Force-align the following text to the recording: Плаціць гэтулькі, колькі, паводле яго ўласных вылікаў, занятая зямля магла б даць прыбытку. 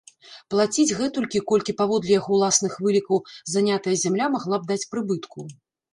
Плаціць 0.53 0.93
гэтулькі, 1.01 1.41
колькі, 1.51 1.75
паводле 1.83 2.11
яго 2.19 2.29
ўласных 2.39 2.73
вылікаў, 2.85 3.21
занятая 3.53 3.95
зямля 4.05 4.25
магла 4.37 4.57
б 4.65 4.71
даць 4.73 4.87
прыбытку. 4.95 5.39